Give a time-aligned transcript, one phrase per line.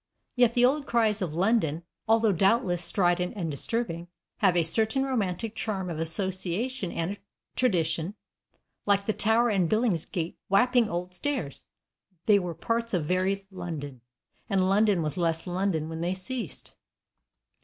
[0.35, 5.53] Yet the old cries of London, although doubtless strident and disturbing, have a certain romantic
[5.53, 7.19] charm of association and
[7.55, 8.15] tradition.
[8.87, 11.65] Like the Tower and Billingsgate and Wapping Old Stairs,
[12.25, 14.01] they were parts of very London,
[14.49, 16.73] and London was less London when they ceased.